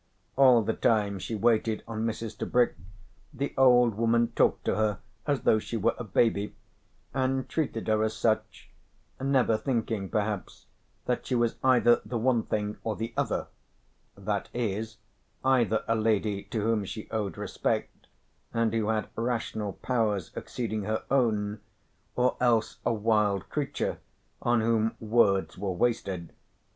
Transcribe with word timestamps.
All 0.35 0.63
the 0.63 0.73
time 0.73 1.19
she 1.19 1.35
waited 1.35 1.83
on 1.87 2.07
Mrs. 2.07 2.35
Tebrick 2.35 2.73
the 3.31 3.53
old 3.55 3.93
woman 3.93 4.29
talked 4.31 4.65
to 4.65 4.75
her 4.75 4.97
as 5.27 5.41
though 5.41 5.59
she 5.59 5.77
were 5.77 5.93
a 5.95 6.03
baby, 6.03 6.55
and 7.13 7.47
treated 7.47 7.87
her 7.87 8.03
as 8.03 8.15
such, 8.17 8.71
never 9.21 9.57
thinking 9.57 10.09
perhaps 10.09 10.65
that 11.05 11.27
she 11.27 11.35
was 11.35 11.55
either 11.63 12.01
the 12.03 12.17
one 12.17 12.41
thing 12.41 12.77
or 12.83 12.95
the 12.95 13.13
other, 13.15 13.49
that 14.17 14.49
is 14.55 14.97
either 15.45 15.83
a 15.87 15.93
lady 15.93 16.45
to 16.45 16.61
whom 16.63 16.83
she 16.83 17.07
owed 17.11 17.37
respect 17.37 18.07
and 18.55 18.73
who 18.73 18.87
had 18.89 19.07
rational 19.15 19.71
powers 19.73 20.31
exceeding 20.35 20.81
her 20.85 21.03
own, 21.11 21.59
or 22.15 22.37
else 22.39 22.77
a 22.83 22.91
wild 22.91 23.47
creature 23.49 23.99
on 24.41 24.61
whom 24.61 24.95
words 24.99 25.59
were 25.59 25.71
wasted. 25.73 26.33